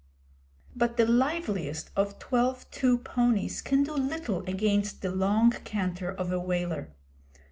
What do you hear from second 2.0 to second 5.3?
twelve two ponies can do little against the